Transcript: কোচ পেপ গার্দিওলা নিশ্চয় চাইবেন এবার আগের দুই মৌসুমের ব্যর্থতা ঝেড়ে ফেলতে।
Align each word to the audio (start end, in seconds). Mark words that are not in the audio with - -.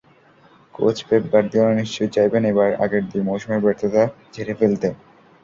কোচ 0.75 0.97
পেপ 1.07 1.23
গার্দিওলা 1.33 1.73
নিশ্চয় 1.81 2.09
চাইবেন 2.15 2.43
এবার 2.51 2.69
আগের 2.83 3.03
দুই 3.11 3.21
মৌসুমের 3.27 3.63
ব্যর্থতা 3.65 4.01
ঝেড়ে 4.33 4.53
ফেলতে। 4.59 4.87